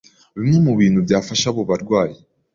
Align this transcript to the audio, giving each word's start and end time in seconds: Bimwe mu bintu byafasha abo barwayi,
Bimwe 0.37 0.57
mu 0.65 0.73
bintu 0.79 0.99
byafasha 1.05 1.45
abo 1.51 1.61
barwayi, 1.69 2.17